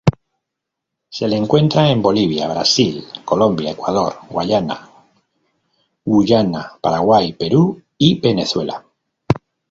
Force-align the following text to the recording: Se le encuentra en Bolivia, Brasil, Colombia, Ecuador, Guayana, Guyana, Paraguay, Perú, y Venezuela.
Se 1.15 1.27
le 1.27 1.37
encuentra 1.37 1.87
en 1.91 2.01
Bolivia, 2.01 2.47
Brasil, 2.47 3.05
Colombia, 3.23 3.69
Ecuador, 3.69 4.15
Guayana, 4.31 4.89
Guyana, 6.03 6.73
Paraguay, 6.81 7.33
Perú, 7.33 7.83
y 7.99 8.19
Venezuela. 8.19 8.83